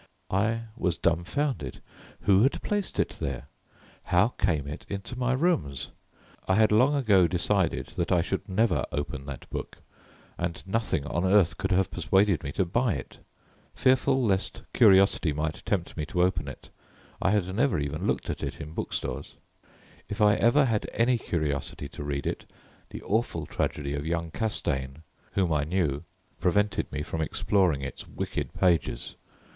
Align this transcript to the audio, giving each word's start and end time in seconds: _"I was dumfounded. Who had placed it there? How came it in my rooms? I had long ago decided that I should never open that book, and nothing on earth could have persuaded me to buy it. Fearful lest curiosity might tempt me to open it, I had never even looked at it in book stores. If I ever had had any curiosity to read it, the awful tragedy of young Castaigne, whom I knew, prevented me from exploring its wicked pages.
_"I 0.35 0.63
was 0.75 0.97
dumfounded. 0.97 1.79
Who 2.21 2.41
had 2.41 2.63
placed 2.63 2.99
it 2.99 3.09
there? 3.19 3.45
How 4.05 4.29
came 4.29 4.67
it 4.67 4.83
in 4.89 5.03
my 5.15 5.33
rooms? 5.33 5.89
I 6.47 6.55
had 6.55 6.71
long 6.71 6.95
ago 6.95 7.27
decided 7.27 7.85
that 7.97 8.11
I 8.11 8.23
should 8.23 8.49
never 8.49 8.83
open 8.91 9.27
that 9.27 9.47
book, 9.51 9.77
and 10.39 10.65
nothing 10.65 11.05
on 11.05 11.23
earth 11.23 11.55
could 11.59 11.69
have 11.71 11.91
persuaded 11.91 12.41
me 12.43 12.51
to 12.53 12.65
buy 12.65 12.93
it. 12.95 13.19
Fearful 13.75 14.23
lest 14.25 14.63
curiosity 14.73 15.33
might 15.33 15.61
tempt 15.67 15.95
me 15.95 16.07
to 16.07 16.23
open 16.23 16.47
it, 16.47 16.69
I 17.21 17.29
had 17.29 17.53
never 17.55 17.77
even 17.77 18.07
looked 18.07 18.27
at 18.31 18.41
it 18.41 18.59
in 18.59 18.73
book 18.73 18.93
stores. 18.93 19.35
If 20.09 20.19
I 20.19 20.33
ever 20.33 20.65
had 20.65 20.85
had 20.85 20.89
any 20.99 21.19
curiosity 21.19 21.87
to 21.89 22.03
read 22.03 22.25
it, 22.25 22.47
the 22.89 23.03
awful 23.03 23.45
tragedy 23.45 23.93
of 23.93 24.07
young 24.07 24.31
Castaigne, 24.31 25.03
whom 25.33 25.53
I 25.53 25.63
knew, 25.63 26.03
prevented 26.39 26.91
me 26.91 27.03
from 27.03 27.21
exploring 27.21 27.83
its 27.83 28.07
wicked 28.07 28.55
pages. 28.55 29.13